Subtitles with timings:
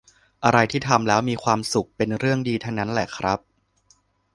[0.43, 3.39] อะไรที่ทำแล้วมีความสุข เป็นเรื่องดีทั้งนั้นแหละครับ